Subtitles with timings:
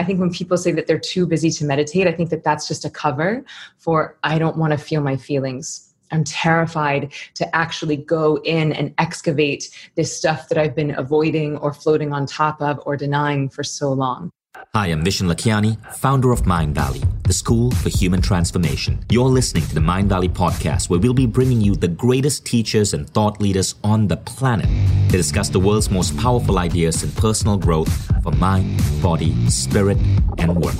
[0.00, 2.66] I think when people say that they're too busy to meditate, I think that that's
[2.66, 3.44] just a cover
[3.76, 5.92] for I don't want to feel my feelings.
[6.10, 11.74] I'm terrified to actually go in and excavate this stuff that I've been avoiding or
[11.74, 14.30] floating on top of or denying for so long.
[14.68, 19.04] Hi, I'm Vishen Lakhiani, founder of Mindvalley, the school for human transformation.
[19.10, 23.08] You're listening to the Mindvalley podcast, where we'll be bringing you the greatest teachers and
[23.10, 24.68] thought leaders on the planet
[25.10, 29.98] to discuss the world's most powerful ideas in personal growth for mind, body, spirit,
[30.38, 30.76] and work.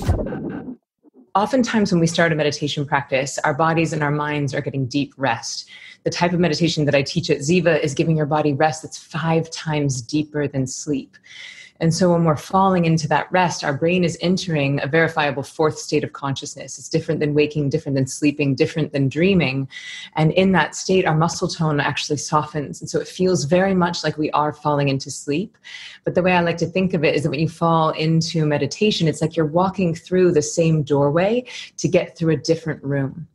[1.34, 5.14] Oftentimes, when we start a meditation practice, our bodies and our minds are getting deep
[5.16, 5.68] rest.
[6.04, 8.98] The type of meditation that I teach at Ziva is giving your body rest that's
[8.98, 11.16] five times deeper than sleep.
[11.80, 15.78] And so when we're falling into that rest, our brain is entering a verifiable fourth
[15.78, 16.78] state of consciousness.
[16.78, 19.66] It's different than waking, different than sleeping, different than dreaming.
[20.14, 22.80] And in that state, our muscle tone actually softens.
[22.80, 25.56] And so it feels very much like we are falling into sleep.
[26.04, 28.44] But the way I like to think of it is that when you fall into
[28.44, 31.46] meditation, it's like you're walking through the same doorway
[31.78, 33.26] to get through a different room.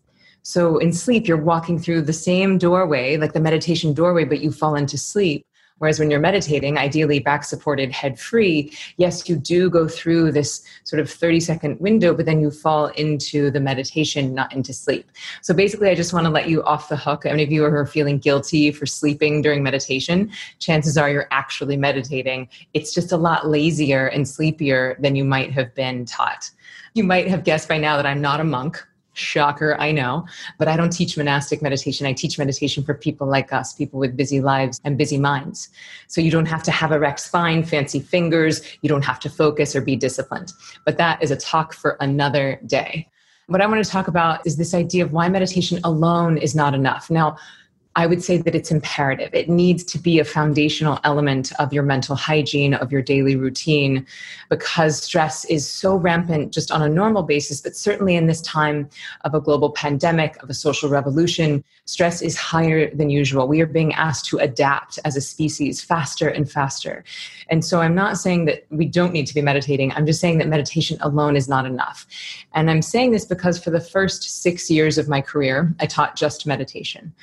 [0.43, 4.51] So in sleep, you're walking through the same doorway, like the meditation doorway, but you
[4.51, 5.47] fall into sleep.
[5.79, 10.65] Whereas when you're meditating, ideally back supported, head free, yes, you do go through this
[10.85, 15.11] sort of 30 second window, but then you fall into the meditation, not into sleep.
[15.41, 17.25] So basically, I just want to let you off the hook.
[17.25, 21.75] Any of you who are feeling guilty for sleeping during meditation, chances are you're actually
[21.75, 22.47] meditating.
[22.73, 26.49] It's just a lot lazier and sleepier than you might have been taught.
[26.93, 28.81] You might have guessed by now that I'm not a monk.
[29.15, 30.25] Shocker, I know.
[30.57, 32.05] But I don't teach monastic meditation.
[32.05, 35.69] I teach meditation for people like us, people with busy lives and busy minds.
[36.07, 38.61] So you don't have to have a erect spine, fancy fingers.
[38.81, 40.53] You don't have to focus or be disciplined.
[40.85, 43.07] But that is a talk for another day.
[43.47, 46.73] What I want to talk about is this idea of why meditation alone is not
[46.73, 47.11] enough.
[47.11, 47.37] Now,
[47.97, 49.33] I would say that it's imperative.
[49.33, 54.05] It needs to be a foundational element of your mental hygiene, of your daily routine,
[54.49, 58.89] because stress is so rampant just on a normal basis, but certainly in this time
[59.21, 63.47] of a global pandemic, of a social revolution, stress is higher than usual.
[63.47, 67.05] We are being asked to adapt as a species faster and faster.
[67.49, 69.93] And so I'm not saying that we don't need to be meditating.
[69.93, 72.05] I'm just saying that meditation alone is not enough.
[72.53, 76.17] And I'm saying this because for the first six years of my career, I taught
[76.17, 77.13] just meditation.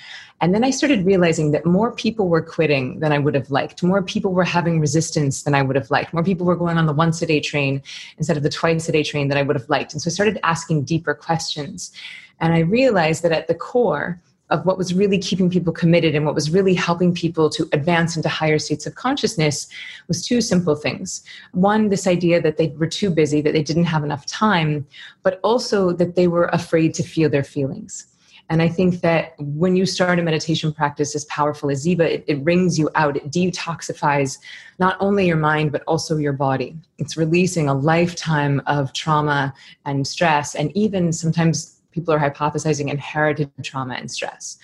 [0.40, 3.82] And then I started realizing that more people were quitting than I would have liked.
[3.82, 6.12] More people were having resistance than I would have liked.
[6.12, 7.82] More people were going on the once a day train
[8.18, 9.92] instead of the twice a day train that I would have liked.
[9.92, 11.92] And so I started asking deeper questions.
[12.40, 14.20] And I realized that at the core,
[14.52, 18.16] of what was really keeping people committed and what was really helping people to advance
[18.16, 19.66] into higher states of consciousness
[20.08, 21.24] was two simple things.
[21.52, 24.86] One, this idea that they were too busy, that they didn't have enough time,
[25.22, 28.06] but also that they were afraid to feel their feelings.
[28.52, 32.22] And I think that when you start a meditation practice as powerful as Ziva, it,
[32.26, 34.38] it brings you out, it detoxifies
[34.78, 36.76] not only your mind, but also your body.
[36.98, 39.54] It's releasing a lifetime of trauma
[39.86, 44.58] and stress, and even sometimes people are hypothesizing inherited trauma and stress.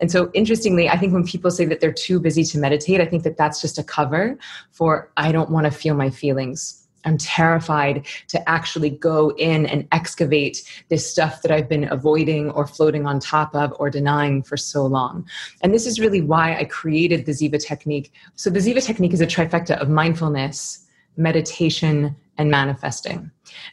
[0.00, 3.04] And so, interestingly, I think when people say that they're too busy to meditate, I
[3.04, 4.38] think that that's just a cover
[4.70, 6.87] for I don't want to feel my feelings.
[7.08, 12.66] I'm terrified to actually go in and excavate this stuff that I've been avoiding or
[12.66, 15.26] floating on top of or denying for so long.
[15.62, 18.12] And this is really why I created the Ziva technique.
[18.36, 20.86] So, the Ziva technique is a trifecta of mindfulness,
[21.16, 23.30] meditation, and manifesting.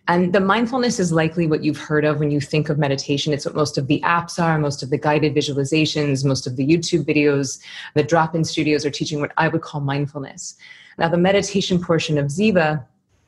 [0.07, 3.31] And the mindfulness is likely what you've heard of when you think of meditation.
[3.31, 6.67] It's what most of the apps are, most of the guided visualizations, most of the
[6.67, 7.59] YouTube videos,
[7.93, 10.55] the drop in studios are teaching what I would call mindfulness.
[10.97, 12.83] Now, the meditation portion of Ziva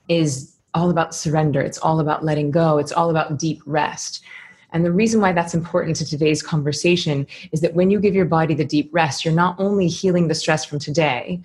[0.07, 4.23] is all about surrender, it's all about letting go, it's all about deep rest.
[4.71, 8.25] And the reason why that's important to today's conversation is that when you give your
[8.25, 11.41] body the deep rest, you're not only healing the stress from today,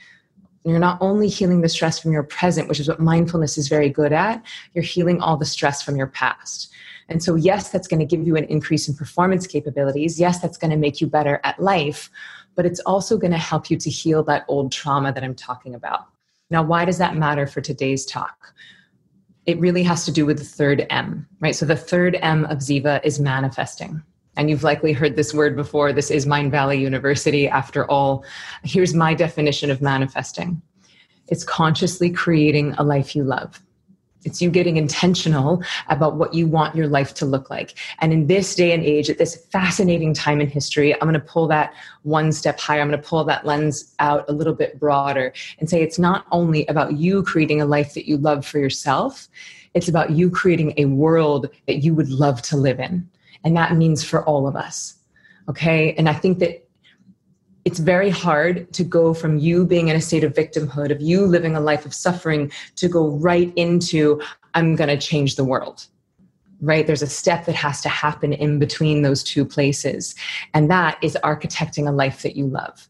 [0.65, 3.89] you're not only healing the stress from your present, which is what mindfulness is very
[3.89, 6.73] good at, you're healing all the stress from your past.
[7.09, 10.21] And so, yes, that's going to give you an increase in performance capabilities.
[10.21, 12.11] Yes, that's going to make you better at life,
[12.55, 15.75] but it's also going to help you to heal that old trauma that I'm talking
[15.75, 16.07] about.
[16.53, 18.53] Now, why does that matter for today's talk?
[19.47, 21.57] It really has to do with the third M, right?
[21.57, 24.03] So, the third M of Ziva is manifesting.
[24.37, 25.95] And you've likely heard this word before.
[25.95, 28.25] This is Mindvalley University, after all.
[28.65, 30.61] Here's my definition of manifesting
[31.29, 33.63] it's consciously creating a life you love.
[34.25, 37.79] It's you getting intentional about what you want your life to look like.
[38.01, 41.21] And in this day and age, at this fascinating time in history, I'm going to
[41.21, 42.81] pull that one step higher.
[42.81, 46.27] I'm going to pull that lens out a little bit broader and say it's not
[46.31, 49.29] only about you creating a life that you love for yourself,
[49.75, 53.09] it's about you creating a world that you would love to live in.
[53.45, 54.95] And that means for all of us.
[55.49, 55.95] Okay.
[55.95, 56.62] And I think that
[57.65, 61.27] it's very hard to go from you being in a state of victimhood, of you
[61.27, 64.21] living a life of suffering, to go right into,
[64.55, 65.87] I'm going to change the world.
[66.61, 66.87] Right?
[66.87, 70.15] There's a step that has to happen in between those two places.
[70.55, 72.89] And that is architecting a life that you love.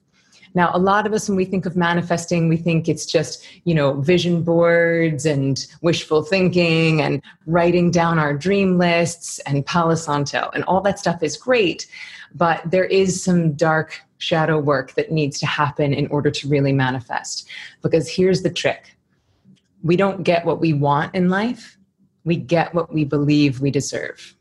[0.55, 3.75] Now, a lot of us, when we think of manifesting, we think it's just, you
[3.75, 10.51] know, vision boards and wishful thinking and writing down our dream lists and Palo Santo.
[10.53, 11.87] And all that stuff is great.
[12.35, 16.73] But there is some dark shadow work that needs to happen in order to really
[16.73, 17.49] manifest.
[17.83, 18.97] Because here's the trick
[19.83, 21.77] we don't get what we want in life,
[22.25, 24.37] we get what we believe we deserve.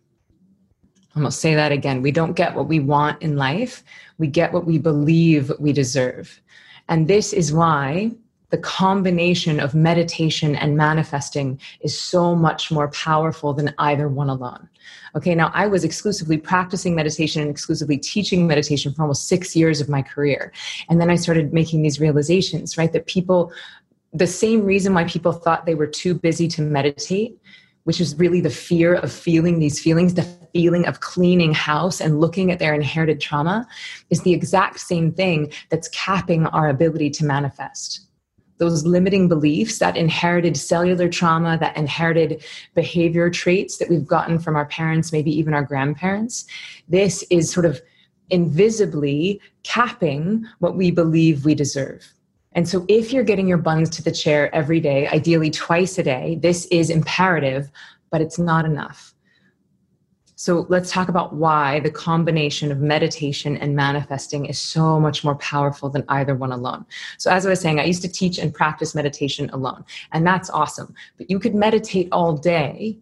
[1.16, 2.04] I'm going to say that again.
[2.04, 3.84] We don't get what we want in life,
[4.20, 6.42] we get what we believe we deserve.
[6.88, 8.12] And this is why
[8.52, 14.70] the combination of meditation and manifesting is so much more powerful than either one alone.
[15.16, 19.82] Okay, now I was exclusively practicing meditation and exclusively teaching meditation for almost six years
[19.82, 20.52] of my career.
[20.90, 22.92] And then I started making these realizations, right?
[22.92, 23.52] That people,
[24.14, 27.38] the same reason why people thought they were too busy to meditate
[27.84, 32.20] which is really the fear of feeling these feelings, the feeling of cleaning house and
[32.20, 33.68] looking at their inherited trauma,
[34.12, 38.02] is the exact same thing that's capping our ability to manifest.
[38.62, 42.44] Those limiting beliefs, that inherited cellular trauma, that inherited
[42.76, 46.46] behavior traits that we've gotten from our parents, maybe even our grandparents,
[46.88, 47.82] this is sort of
[48.30, 52.14] invisibly capping what we believe we deserve.
[52.54, 56.04] And so, if you're getting your buns to the chair every day, ideally twice a
[56.04, 57.72] day, this is imperative,
[58.12, 59.16] but it's not enough.
[60.44, 65.36] So, let's talk about why the combination of meditation and manifesting is so much more
[65.36, 66.84] powerful than either one alone.
[67.20, 70.50] So, as I was saying, I used to teach and practice meditation alone, and that's
[70.50, 70.96] awesome.
[71.20, 72.98] But you could meditate all day,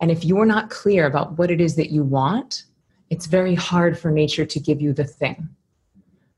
[0.00, 2.64] and if you're not clear about what it is that you want,
[3.10, 5.50] it's very hard for nature to give you the thing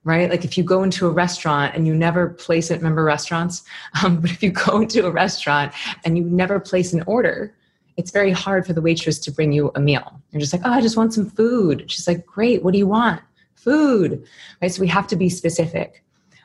[0.04, 0.28] right?
[0.28, 3.62] Like if you go into a restaurant and you never place it, remember restaurants?
[4.02, 5.72] Um, but if you go into a restaurant
[6.04, 7.54] and you never place an order,
[7.96, 10.20] it's very hard for the waitress to bring you a meal.
[10.30, 11.90] You're just like, oh, I just want some food.
[11.90, 13.20] She's like, great, what do you want?
[13.54, 14.24] Food,
[14.60, 14.72] right?
[14.72, 16.02] So we have to be specific.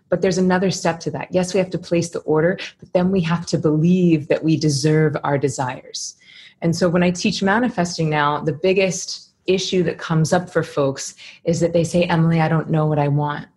[0.09, 1.27] But there's another step to that.
[1.31, 4.55] Yes, we have to place the order, but then we have to believe that we
[4.57, 6.15] deserve our desires.
[6.61, 11.15] And so when I teach manifesting now, the biggest issue that comes up for folks
[11.43, 13.47] is that they say, Emily, I don't know what I want.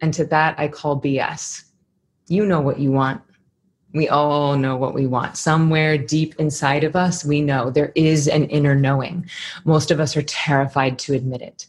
[0.00, 1.64] And to that, I call BS.
[2.28, 3.22] You know what you want.
[3.94, 5.36] We all know what we want.
[5.36, 9.30] Somewhere deep inside of us, we know there is an inner knowing.
[9.64, 11.66] Most of us are terrified to admit it.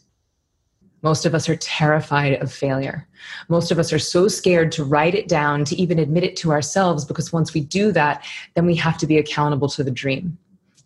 [1.02, 3.06] Most of us are terrified of failure.
[3.48, 6.50] Most of us are so scared to write it down, to even admit it to
[6.50, 8.24] ourselves, because once we do that,
[8.54, 10.36] then we have to be accountable to the dream.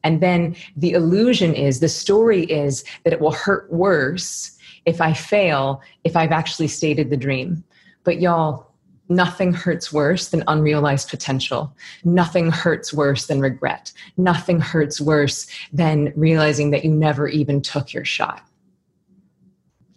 [0.05, 5.15] And then the illusion is, the story is that it will hurt worse if I
[5.15, 7.65] fail, if I've actually stated the dream.
[8.05, 8.69] But y'all,
[9.11, 11.77] nothing hurts worse than unrealized potential.
[12.05, 13.93] Nothing hurts worse than regret.
[14.17, 18.43] Nothing hurts worse than realizing that you never even took your shot.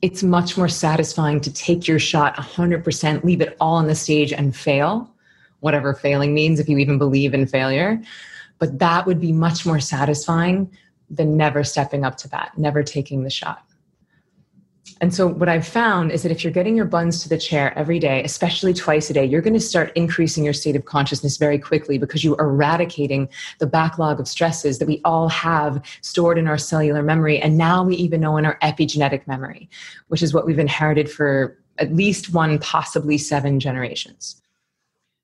[0.01, 4.33] It's much more satisfying to take your shot 100%, leave it all on the stage
[4.33, 5.09] and fail,
[5.61, 8.01] whatever failing means, if you even believe in failure,
[8.59, 10.69] but that would be much more satisfying
[11.09, 13.65] than never stepping up to bat, never taking the shot.
[14.99, 17.77] And so, what I've found is that if you're getting your buns to the chair
[17.77, 21.37] every day, especially twice a day, you're going to start increasing your state of consciousness
[21.37, 26.37] very quickly because you are eradicating the backlog of stresses that we all have stored
[26.37, 27.39] in our cellular memory.
[27.39, 29.69] And now we even know in our epigenetic memory,
[30.07, 34.41] which is what we've inherited for at least one, possibly seven generations.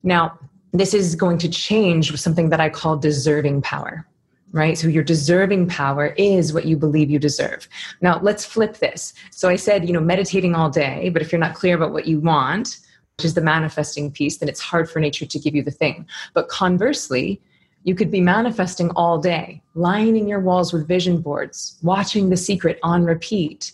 [0.03, 0.39] Now,
[0.71, 4.07] this is going to change with something that I call deserving power,
[4.51, 4.77] right?
[4.77, 7.67] So your deserving power is what you believe you deserve.
[8.01, 9.13] Now let's flip this.
[9.31, 12.07] So I said, you know, meditating all day, but if you're not clear about what
[12.07, 12.79] you want,
[13.17, 16.07] which is the manifesting piece, then it's hard for nature to give you the thing.
[16.33, 17.41] But conversely,
[17.83, 22.79] you could be manifesting all day, lining your walls with vision boards, watching The Secret
[22.83, 23.73] on repeat.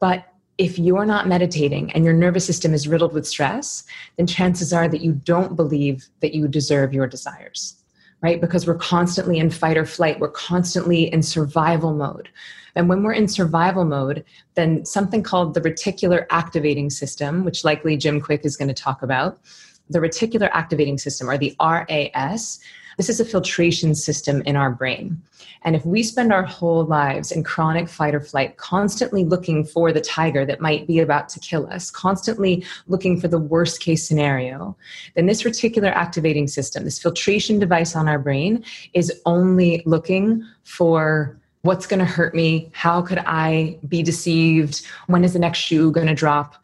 [0.00, 0.26] But
[0.58, 3.84] if you're not meditating and your nervous system is riddled with stress,
[4.16, 7.82] then chances are that you don't believe that you deserve your desires,
[8.22, 8.40] right?
[8.40, 12.28] Because we're constantly in fight or flight, we're constantly in survival mode.
[12.74, 17.96] And when we're in survival mode, then something called the reticular activating system, which likely
[17.96, 19.38] Jim Kwik is going to talk about,
[19.88, 22.60] the reticular activating system, or the RAS,
[22.96, 25.20] this is a filtration system in our brain.
[25.62, 29.92] And if we spend our whole lives in chronic fight or flight, constantly looking for
[29.92, 34.06] the tiger that might be about to kill us, constantly looking for the worst case
[34.06, 34.76] scenario,
[35.14, 41.36] then this reticular activating system, this filtration device on our brain, is only looking for
[41.62, 42.70] what's going to hurt me?
[42.72, 44.86] How could I be deceived?
[45.08, 46.54] When is the next shoe going to drop?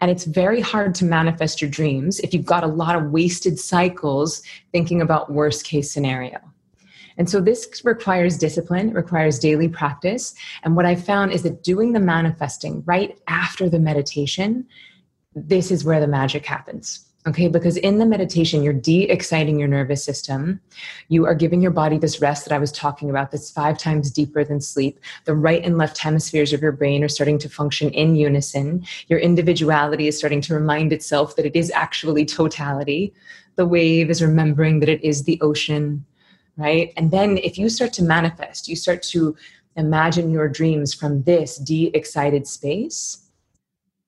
[0.00, 3.58] And it's very hard to manifest your dreams if you've got a lot of wasted
[3.58, 6.38] cycles thinking about worst case scenario.
[7.18, 10.34] And so this requires discipline, requires daily practice.
[10.64, 14.66] And what I found is that doing the manifesting right after the meditation,
[15.34, 17.05] this is where the magic happens.
[17.26, 20.60] Okay, because in the meditation, you're de exciting your nervous system.
[21.08, 24.12] You are giving your body this rest that I was talking about that's five times
[24.12, 25.00] deeper than sleep.
[25.24, 28.86] The right and left hemispheres of your brain are starting to function in unison.
[29.08, 33.12] Your individuality is starting to remind itself that it is actually totality.
[33.56, 36.04] The wave is remembering that it is the ocean,
[36.56, 36.92] right?
[36.96, 39.34] And then if you start to manifest, you start to
[39.74, 43.26] imagine your dreams from this de excited space,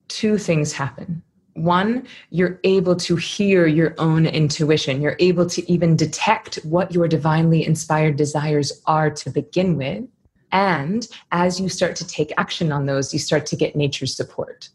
[0.06, 1.24] two things happen
[1.58, 5.02] one, you're able to hear your own intuition.
[5.02, 10.04] You're able to even detect what your divinely inspired desires are to begin with.
[10.52, 14.70] And as you start to take action on those, you start to get nature's support.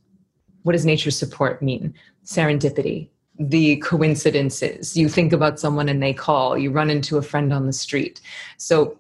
[0.64, 1.94] What does nature's support mean?
[2.26, 3.10] Serendipity,
[3.40, 4.96] the coincidences.
[4.96, 8.22] You think about someone and they call, you run into a friend on the street.
[8.58, 8.98] So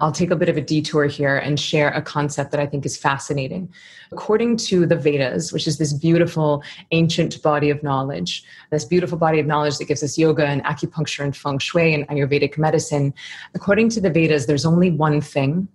[0.00, 2.86] I'll take a bit of a detour here and share a concept that I think
[2.86, 3.72] is fascinating.
[4.12, 9.38] According to the Vedas, which is this beautiful ancient body of knowledge, this beautiful body
[9.38, 13.12] of knowledge that gives us yoga and acupuncture and feng shui and Ayurvedic medicine,
[13.54, 15.68] according to the Vedas, there's only one thing,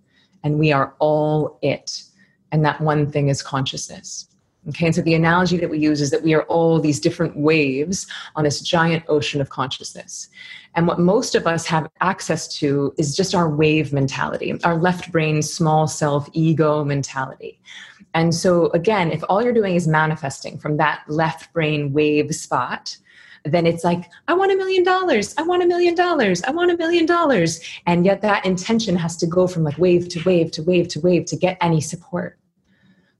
[0.43, 2.03] and we are all it.
[2.51, 4.27] And that one thing is consciousness.
[4.69, 7.37] Okay, and so the analogy that we use is that we are all these different
[7.37, 10.27] waves on this giant ocean of consciousness.
[10.73, 15.11] And what most of us have access to is just our wave mentality, our left
[15.11, 17.61] brain, small self, ego mentality.
[18.15, 22.97] And so, again, if all you're doing is manifesting from that left brain wave spot,
[23.43, 26.71] then it's like, I want a million dollars, I want a million dollars, I want
[26.71, 27.61] a million dollars.
[27.85, 30.99] And yet that intention has to go from like wave to wave to wave to
[30.99, 32.39] wave to get any support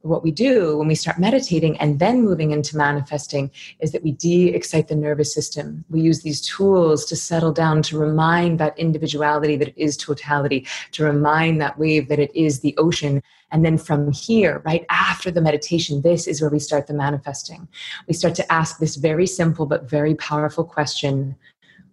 [0.06, 4.12] what we do when we start meditating and then moving into manifesting is that we
[4.12, 5.84] de excite the nervous system.
[5.90, 10.68] We use these tools to settle down, to remind that individuality that it is totality,
[10.92, 13.22] to remind that wave that it is the ocean.
[13.52, 17.68] And then from here, right after the meditation, this is where we start the manifesting.
[18.08, 21.36] We start to ask this very simple but very powerful question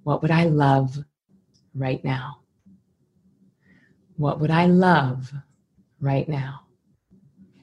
[0.03, 0.99] What would I love
[1.75, 2.41] right now?
[4.17, 5.33] What would I love
[6.01, 6.62] right now?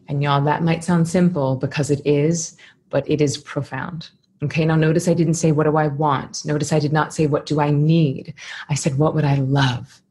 [0.09, 2.57] And y'all, that might sound simple because it is,
[2.89, 4.09] but it is profound.
[4.41, 6.43] Okay, now notice I didn't say, What do I want?
[6.45, 8.33] Notice I did not say, What do I need?
[8.69, 10.01] I said, What would I love?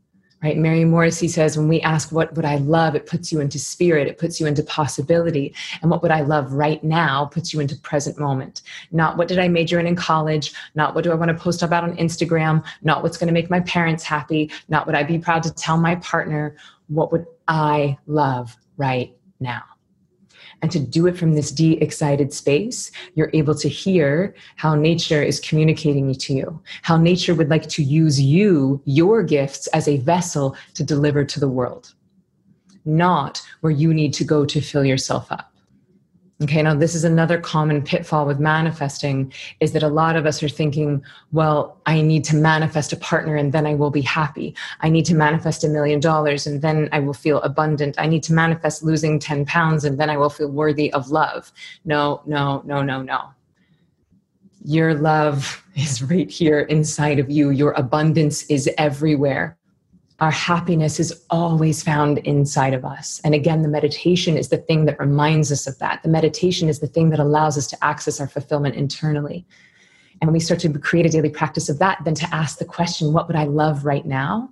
[0.41, 0.57] Right?
[0.57, 2.95] Mary Morrissey says, When we ask, What would I love?
[2.95, 5.53] it puts you into spirit, it puts you into possibility.
[5.83, 8.63] And what would I love right now puts you into present moment.
[8.93, 11.63] Not what did I major in in college, not what do I want to post
[11.63, 15.19] about on Instagram, not what's going to make my parents happy, not what I'd be
[15.19, 16.55] proud to tell my partner.
[16.87, 19.65] What would I love right now?
[20.63, 25.23] And to do it from this de excited space, you're able to hear how nature
[25.23, 29.99] is communicating to you, how nature would like to use you, your gifts, as a
[29.99, 31.95] vessel to deliver to the world,
[32.85, 35.53] not where you need to go to fill yourself up.
[36.41, 40.41] Okay, now this is another common pitfall with manifesting is that a lot of us
[40.41, 41.03] are thinking,
[41.33, 44.55] well, I need to manifest a partner and then I will be happy.
[44.81, 47.97] I need to manifest a million dollars and then I will feel abundant.
[47.99, 51.51] I need to manifest losing 10 pounds and then I will feel worthy of love.
[51.85, 53.31] No, no, no, no, no.
[54.63, 57.51] Your love is right here inside of you.
[57.51, 59.58] Your abundance is everywhere
[60.21, 63.21] our happiness is always found inside of us.
[63.23, 66.03] And again, the meditation is the thing that reminds us of that.
[66.03, 69.47] The meditation is the thing that allows us to access our fulfillment internally.
[70.21, 72.65] And when we start to create a daily practice of that, then to ask the
[72.65, 74.51] question, what would I love right now?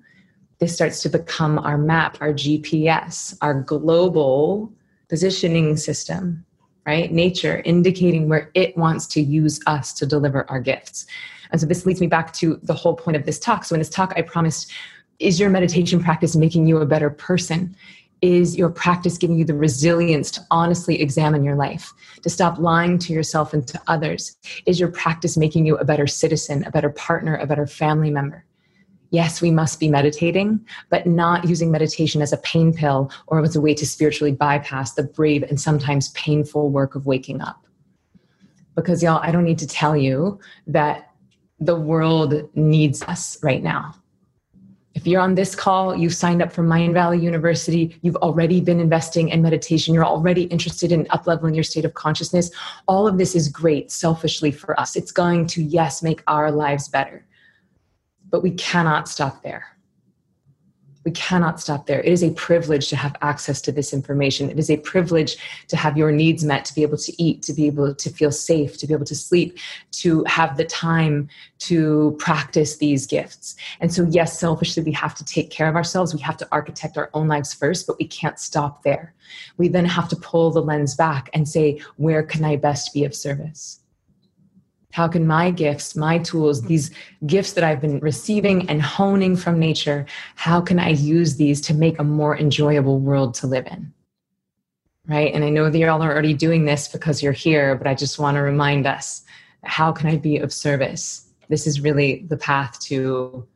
[0.58, 4.73] This starts to become our map, our GPS, our global
[5.08, 6.46] positioning system,
[6.87, 7.11] right?
[7.12, 11.06] Nature indicating where it wants to use us to deliver our gifts.
[11.50, 13.64] And so this leads me back to the whole point of this talk.
[13.64, 14.73] So in this talk, I promised
[15.18, 17.75] is your meditation practice making you a better person?
[18.23, 21.92] Is your practice giving you the resilience to honestly examine your life,
[22.23, 24.37] to stop lying to yourself and to others?
[24.66, 28.44] Is your practice making you a better citizen, a better partner, a better family member?
[29.11, 33.54] Yes, we must be meditating, but not using meditation as a pain pill or as
[33.54, 37.64] a way to spiritually bypass the brave and sometimes painful work of waking up.
[38.75, 41.11] Because, y'all, I don't need to tell you that
[41.61, 43.94] the world needs us right now
[44.96, 49.28] if you're on this call, you've signed up for Mindvalley University, you've already been investing
[49.28, 52.50] in meditation, you're already interested in upleveling your state of consciousness,
[52.88, 54.96] all of this is great selfishly for us.
[54.96, 57.26] It's going to, yes, make our lives better.
[58.30, 59.75] But we cannot stop there.
[61.06, 62.00] We cannot stop there.
[62.00, 64.50] It is a privilege to have access to this information.
[64.50, 65.36] It is a privilege
[65.68, 68.32] to have your needs met, to be able to eat, to be able to feel
[68.32, 69.56] safe, to be able to sleep,
[69.92, 71.28] to have the time
[71.60, 73.54] to practice these gifts.
[73.78, 76.12] And so, yes, selfishly, we have to take care of ourselves.
[76.12, 79.14] We have to architect our own lives first, but we can't stop there.
[79.58, 83.04] We then have to pull the lens back and say, where can I best be
[83.04, 83.78] of service?
[84.96, 86.68] How can my gifts, my tools, mm-hmm.
[86.68, 86.90] these
[87.26, 91.74] gifts that I've been receiving and honing from nature, how can I use these to
[91.74, 93.92] make a more enjoyable world to live in?
[95.06, 95.34] Right?
[95.34, 97.94] And I know that you all are already doing this because you're here, but I
[97.94, 99.22] just want to remind us
[99.64, 101.28] how can I be of service?
[101.50, 103.46] This is really the path to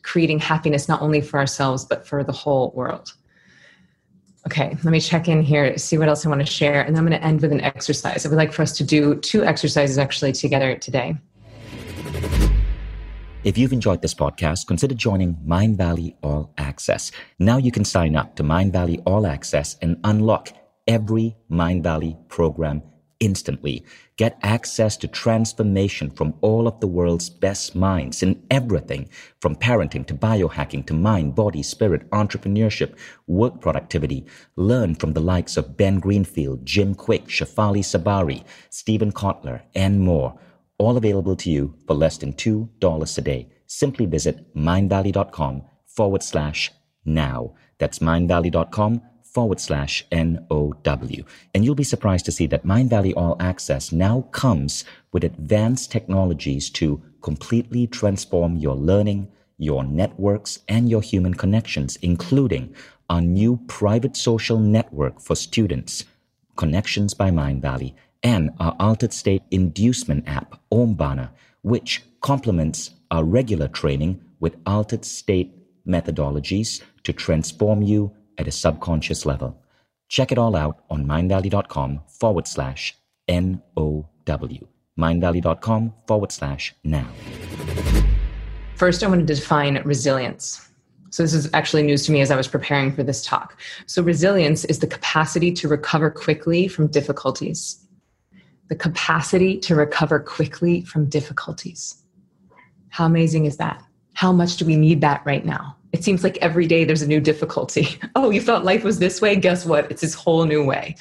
[0.00, 3.12] creating happiness, not only for ourselves, but for the whole world.
[4.46, 7.06] Okay, let me check in here, see what else I want to share, and I'm
[7.06, 8.24] going to end with an exercise.
[8.24, 11.16] I would like for us to do two exercises actually together today.
[13.44, 17.12] If you've enjoyed this podcast, consider joining Mindvalley All Access.
[17.38, 20.48] Now you can sign up to Mindvalley All Access and unlock
[20.86, 22.82] every Mindvalley program
[23.20, 23.84] instantly.
[24.16, 29.08] Get access to transformation from all of the world's best minds in everything
[29.40, 32.96] from parenting to biohacking to mind, body, spirit, entrepreneurship,
[33.26, 34.26] work productivity.
[34.56, 40.38] Learn from the likes of Ben Greenfield, Jim Kwik, Shefali Tsabary, Steven Kotler, and more.
[40.78, 43.48] All available to you for less than $2 a day.
[43.66, 46.72] Simply visit mindvalley.com forward slash
[47.04, 47.54] now.
[47.78, 50.72] That's mindvalley.com forward slash NOW.
[51.54, 56.70] And you'll be surprised to see that Mindvalley All Access now comes with advanced technologies
[56.70, 62.74] to completely transform your learning, your networks, and your human connections, including
[63.10, 66.04] our new private social network for students,
[66.56, 71.30] Connections by Mindvalley, and our altered state inducement app, Omvana,
[71.62, 75.54] which complements our regular training with altered state
[75.86, 79.60] methodologies to transform you at a subconscious level.
[80.08, 82.96] Check it all out on mindvalley.com forward slash
[83.28, 84.66] N-O-W.
[84.98, 87.08] mindvalley.com forward slash now.
[88.76, 90.64] First, I want to define resilience.
[91.10, 93.58] So, this is actually news to me as I was preparing for this talk.
[93.86, 97.84] So, resilience is the capacity to recover quickly from difficulties.
[98.68, 102.04] The capacity to recover quickly from difficulties.
[102.90, 103.82] How amazing is that?
[104.12, 105.77] How much do we need that right now?
[105.92, 107.98] It seems like every day there's a new difficulty.
[108.14, 109.36] Oh, you thought life was this way?
[109.36, 109.90] Guess what?
[109.90, 110.96] It's this whole new way.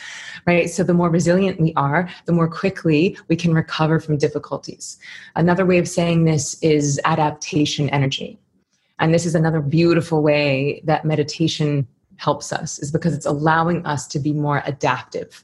[0.46, 0.70] Right?
[0.70, 5.00] So the more resilient we are, the more quickly we can recover from difficulties.
[5.36, 8.38] Another way of saying this is adaptation energy.
[9.00, 14.08] And this is another beautiful way that meditation helps us is because it's allowing us
[14.08, 15.44] to be more adaptive.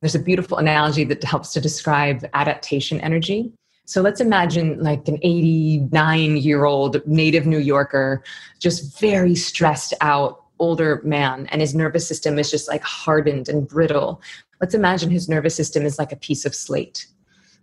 [0.00, 3.52] There's a beautiful analogy that helps to describe adaptation energy.
[3.84, 8.22] So let's imagine like an 89 year old native New Yorker,
[8.58, 13.66] just very stressed out older man, and his nervous system is just like hardened and
[13.66, 14.22] brittle.
[14.60, 17.06] Let's imagine his nervous system is like a piece of slate.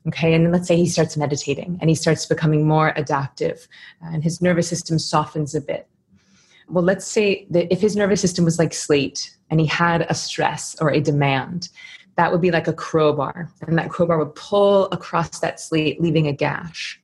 [0.08, 3.67] Okay, and let's say he starts meditating and he starts becoming more adaptive
[4.01, 5.88] and his nervous system softens a bit.
[6.69, 10.13] Well, let's say that if his nervous system was like slate and he had a
[10.13, 11.69] stress or a demand,
[12.19, 13.49] that would be like a crowbar.
[13.65, 16.99] And that crowbar would pull across that slate, leaving a gash.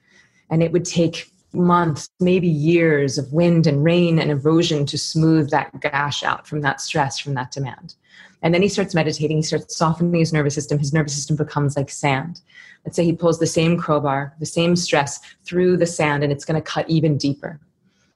[0.49, 5.49] And it would take months, maybe years of wind and rain and erosion to smooth
[5.51, 7.95] that gash out from that stress, from that demand.
[8.41, 10.80] And then he starts meditating, he starts softening his nervous system.
[10.80, 12.41] His nervous system becomes like sand.
[12.84, 16.43] Let's say he pulls the same crowbar, the same stress through the sand, and it's
[16.43, 17.62] going to cut even deeper.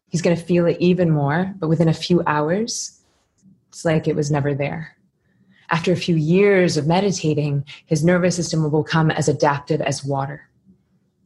[0.09, 2.99] He's going to feel it even more, but within a few hours,
[3.69, 4.97] it's like it was never there
[5.69, 10.49] after a few years of meditating, his nervous system will become as adaptive as water.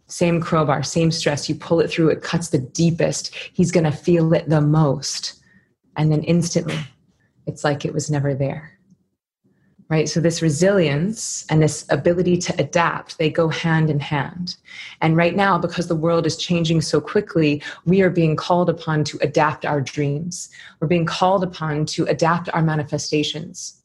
[0.07, 1.47] Same crowbar, same stress.
[1.47, 3.33] You pull it through, it cuts the deepest.
[3.53, 5.41] He's going to feel it the most.
[5.95, 6.77] And then instantly,
[7.47, 8.71] it's like it was never there.
[9.89, 10.09] Right?
[10.09, 14.55] So, this resilience and this ability to adapt, they go hand in hand.
[15.01, 19.03] And right now, because the world is changing so quickly, we are being called upon
[19.05, 20.49] to adapt our dreams.
[20.79, 23.82] We're being called upon to adapt our manifestations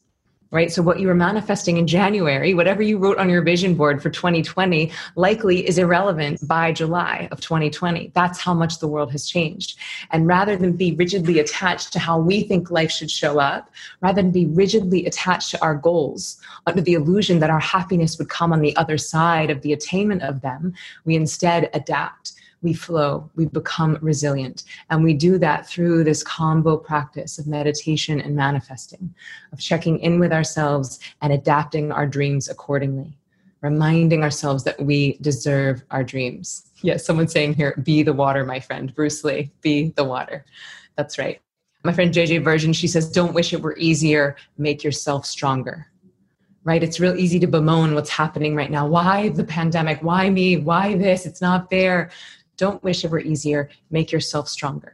[0.51, 0.71] right?
[0.71, 4.09] So, what you were manifesting in January, whatever you wrote on your vision board for
[4.09, 8.11] 2020, likely is irrelevant by July of 2020.
[8.15, 9.77] That's how much the world has changed.
[10.11, 13.69] And rather than be rigidly attached to how we think life should show up,
[14.01, 18.29] rather than be rigidly attached to our goals under the illusion that our happiness would
[18.29, 20.73] come on the other side of the attainment of them,
[21.05, 24.63] we instead adapt we flow, we become resilient.
[24.89, 29.13] And we do that through this combo practice of meditation and manifesting,
[29.51, 33.17] of checking in with ourselves and adapting our dreams accordingly,
[33.61, 36.69] reminding ourselves that we deserve our dreams.
[36.81, 38.93] Yes, someone's saying here, be the water, my friend.
[38.93, 40.45] Bruce Lee, be the water.
[40.95, 41.41] That's right.
[41.83, 45.87] My friend JJ Virgin, she says, don't wish it were easier, make yourself stronger.
[46.65, 46.83] Right?
[46.83, 48.85] It's real easy to bemoan what's happening right now.
[48.85, 50.03] Why the pandemic?
[50.03, 50.57] Why me?
[50.57, 51.25] Why this?
[51.25, 52.11] It's not fair.
[52.59, 54.93] Don't wish it were easier, make yourself stronger.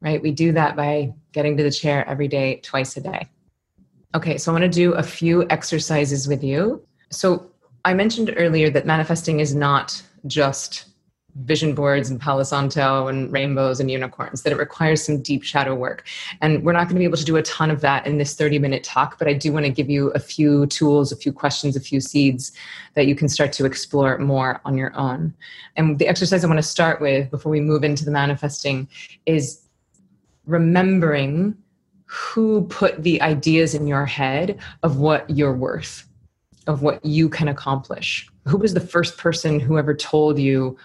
[0.00, 0.22] Right?
[0.22, 3.28] We do that by getting to the chair every day, twice a day.
[4.14, 6.86] Okay, so I want to do a few exercises with you.
[7.10, 7.50] So
[7.84, 10.86] I mentioned earlier that manifesting is not just
[11.36, 15.74] vision boards and Palo Santo and rainbows and unicorns, that it requires some deep shadow
[15.74, 16.06] work.
[16.40, 18.34] And we're not going to be able to do a ton of that in this
[18.34, 21.32] 30 minute talk, but I do want to give you a few tools, a few
[21.32, 22.52] questions, a few seeds
[22.94, 25.34] that you can start to explore more on your own.
[25.76, 28.88] And the exercise I want to start with before we move into the manifesting
[29.26, 29.60] is
[30.46, 31.56] remembering
[32.06, 36.06] who put the ideas in your head of what you're worth,
[36.66, 38.28] of what you can accomplish.
[38.46, 40.76] Who was the first person who ever told you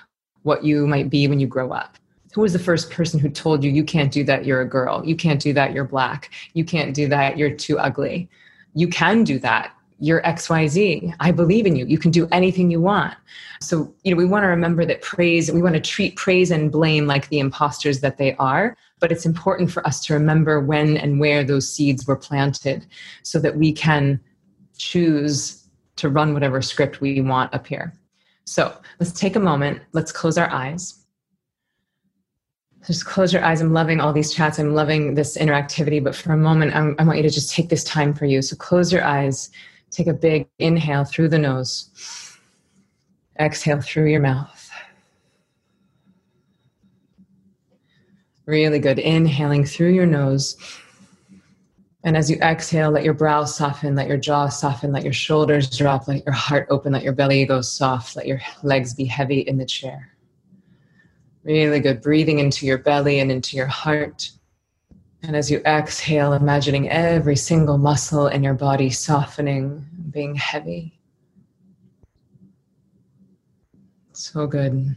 [0.50, 1.96] what you might be when you grow up?
[2.34, 5.06] Who was the first person who told you you can't do that, you're a girl,
[5.06, 8.28] you can't do that, you're black, you can't do that, you're too ugly?
[8.74, 9.74] You can do that.
[10.00, 11.14] You're XYZ.
[11.20, 11.86] I believe in you.
[11.86, 13.16] You can do anything you want.
[13.62, 16.72] So, you know, we want to remember that praise, we want to treat praise and
[16.72, 18.78] blame like the imposters that they are.
[19.00, 22.86] But it's important for us to remember when and where those seeds were planted
[23.24, 24.20] so that we can
[24.78, 27.94] choose to run whatever script we want up here.
[28.50, 29.84] So let's take a moment.
[29.92, 31.06] Let's close our eyes.
[32.88, 33.62] Just close your eyes.
[33.62, 34.58] I'm loving all these chats.
[34.58, 36.04] I'm loving this interactivity.
[36.04, 38.42] But for a moment, I'm, i want you to just take this time for you.
[38.42, 39.52] So close your eyes.
[39.92, 41.92] Take a big inhale through the nose.
[43.40, 44.72] Exhale through your mouth.
[48.48, 48.98] Really good.
[48.98, 50.58] Inhaling through your nose.
[52.04, 55.70] And as you exhale, let your brow soften, let your jaw soften, let your shoulders
[55.70, 59.42] drop, let your heart open, let your belly go soft, let your legs be heavy
[59.42, 60.14] in the chair.
[61.44, 62.02] Really good.
[62.02, 64.32] Breathing into your belly and into your heart.
[65.24, 71.00] And as you exhale, imagining every single muscle in your body softening, being heavy.
[74.14, 74.96] So good.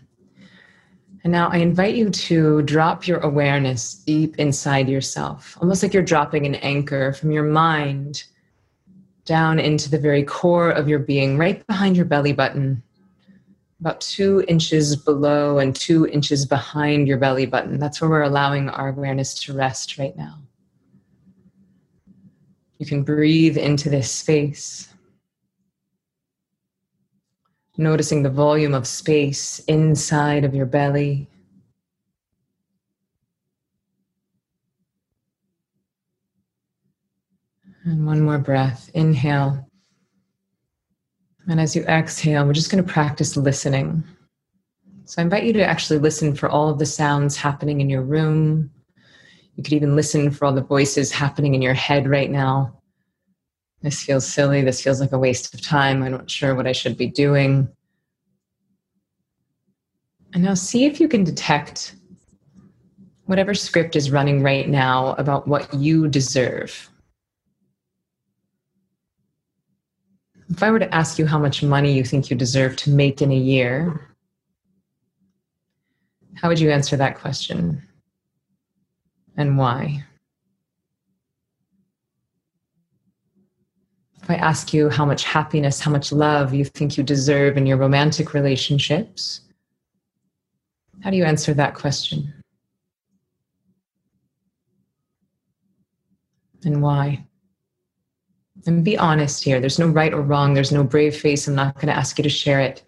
[1.24, 6.02] And now I invite you to drop your awareness deep inside yourself, almost like you're
[6.02, 8.24] dropping an anchor from your mind
[9.24, 12.82] down into the very core of your being, right behind your belly button,
[13.78, 17.78] about two inches below and two inches behind your belly button.
[17.78, 20.38] That's where we're allowing our awareness to rest right now.
[22.78, 24.91] You can breathe into this space
[27.82, 31.28] noticing the volume of space inside of your belly.
[37.84, 38.90] And one more breath.
[38.94, 39.68] Inhale.
[41.48, 44.04] And as you exhale, we're just going to practice listening.
[45.04, 48.02] So I invite you to actually listen for all of the sounds happening in your
[48.02, 48.70] room.
[49.56, 52.81] You could even listen for all the voices happening in your head right now
[53.82, 54.62] this feels silly.
[54.62, 56.02] This feels like a waste of time.
[56.02, 57.68] I'm not sure what I should be doing.
[60.32, 61.96] And now see if you can detect
[63.26, 66.90] whatever script is running right now about what you deserve.
[70.48, 73.22] If I were to ask you how much money you think you deserve to make
[73.22, 74.08] in a year,
[76.34, 77.82] how would you answer that question?
[79.36, 80.04] And why?
[84.22, 87.66] If I ask you how much happiness, how much love you think you deserve in
[87.66, 89.40] your romantic relationships,
[91.00, 92.32] how do you answer that question?
[96.64, 97.26] And why?
[98.66, 99.58] And be honest here.
[99.58, 100.54] There's no right or wrong.
[100.54, 101.48] There's no brave face.
[101.48, 102.84] I'm not going to ask you to share it.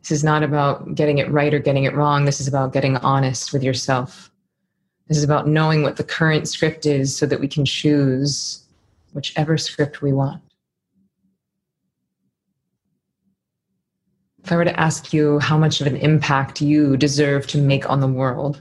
[0.00, 2.24] This is not about getting it right or getting it wrong.
[2.24, 4.30] This is about getting honest with yourself.
[5.08, 8.64] This is about knowing what the current script is so that we can choose
[9.12, 10.40] whichever script we want.
[14.44, 17.88] If I were to ask you how much of an impact you deserve to make
[17.88, 18.60] on the world,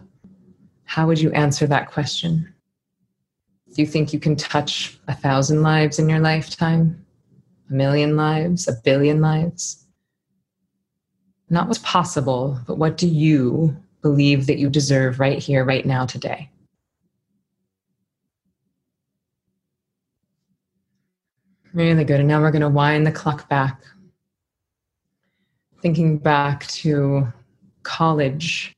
[0.86, 2.54] how would you answer that question?
[3.74, 7.06] Do you think you can touch a thousand lives in your lifetime?
[7.70, 8.66] A million lives?
[8.70, 9.86] A billion lives?
[11.50, 16.06] Not what's possible, but what do you believe that you deserve right here, right now,
[16.06, 16.50] today?
[21.74, 22.22] Really good.
[22.22, 23.82] And now we're going to wind the clock back
[25.84, 27.28] thinking back to
[27.84, 28.74] college,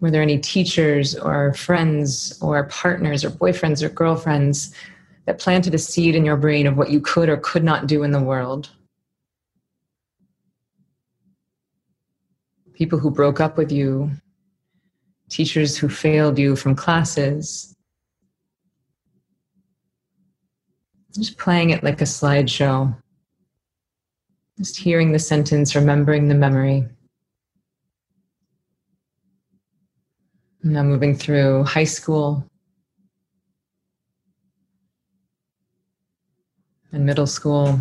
[0.00, 4.74] were there any teachers or friends or partners or boyfriends or girlfriends
[5.26, 8.02] that planted a seed in your brain of what you could or could not do
[8.02, 8.70] in the world?
[12.72, 14.10] People who broke up with you,
[15.28, 17.76] teachers who failed you from classes.
[21.14, 22.96] Just playing it like a slideshow.
[24.60, 26.86] Just hearing the sentence, remembering the memory.
[30.62, 32.46] Now moving through high school
[36.92, 37.80] and middle school.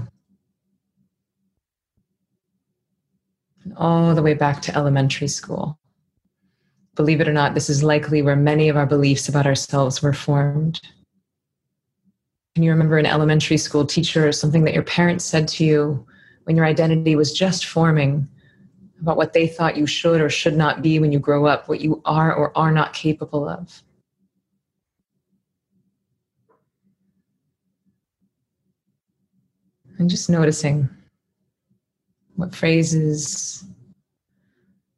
[3.65, 5.77] And all the way back to elementary school.
[6.95, 10.13] Believe it or not, this is likely where many of our beliefs about ourselves were
[10.13, 10.79] formed.
[12.55, 16.07] Can you remember an elementary school teacher or something that your parents said to you
[16.49, 18.27] when your identity was just forming?
[19.01, 21.79] about what they thought you should or should not be when you grow up, what
[21.79, 23.81] you are or are not capable of.
[29.99, 30.89] And just noticing
[32.35, 33.63] what phrases,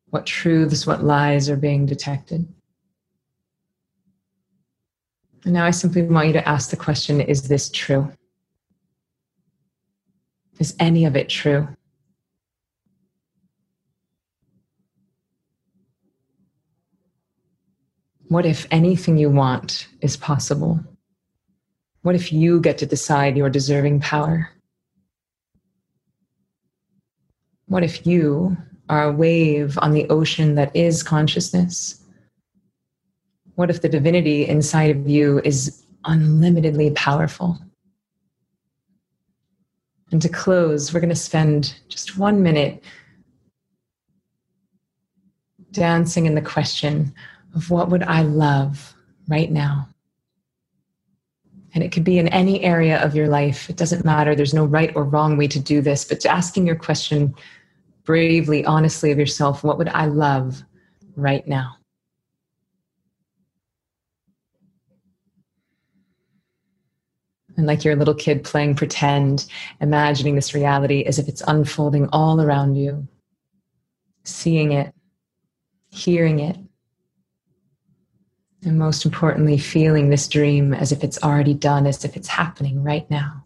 [0.10, 2.48] what truths, what lies are being detected.
[5.44, 8.12] And now I simply want you to ask the question is this true?
[10.62, 11.68] Is any of it true?
[18.28, 20.80] What if anything you want is possible?
[22.04, 24.52] What if you get to decide your deserving power?
[27.66, 28.56] What if you
[28.88, 32.04] are a wave on the ocean that is consciousness?
[33.56, 37.58] What if the divinity inside of you is unlimitedly powerful?
[40.12, 42.84] And to close, we're going to spend just one minute
[45.72, 47.14] dancing in the question
[47.56, 48.94] of what would I love
[49.28, 49.88] right now?
[51.74, 53.70] And it could be in any area of your life.
[53.70, 54.36] It doesn't matter.
[54.36, 57.34] There's no right or wrong way to do this, but to asking your question
[58.04, 60.64] bravely, honestly of yourself what would I love
[61.16, 61.78] right now?
[67.58, 69.46] And like you're a little kid playing pretend,
[69.82, 73.08] imagining this reality as if it's unfolding all around you,
[74.24, 74.94] seeing it,
[75.90, 76.58] hearing it,
[78.64, 82.84] and most importantly, feeling this dream as if it's already done, as if it's happening
[82.84, 83.44] right now.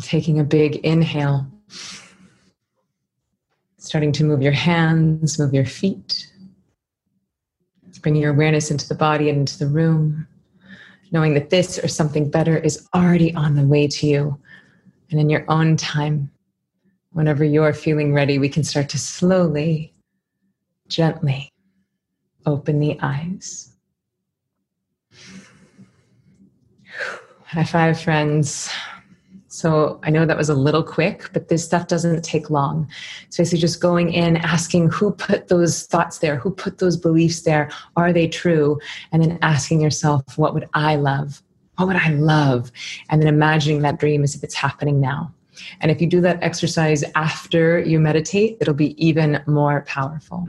[0.00, 1.46] Taking a big inhale,
[3.78, 6.31] starting to move your hands, move your feet,
[8.02, 10.26] bringing your awareness into the body and into the room,
[11.12, 14.38] knowing that this or something better is already on the way to you.
[15.10, 16.30] And in your own time,
[17.12, 19.94] whenever you're feeling ready, we can start to slowly
[20.88, 21.50] gently
[22.44, 23.72] open the eyes.
[27.44, 28.70] High five, friends.
[29.62, 32.88] So I know that was a little quick, but this stuff doesn't take long.
[33.28, 37.42] It's basically just going in, asking who put those thoughts there, who put those beliefs
[37.42, 38.80] there, are they true?
[39.12, 41.44] And then asking yourself, what would I love?
[41.76, 42.72] What would I love?
[43.08, 45.32] And then imagining that dream as if it's happening now.
[45.80, 50.48] And if you do that exercise after you meditate, it'll be even more powerful.